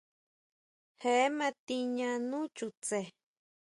[1.01, 2.99] Je ma tiña nú chutse.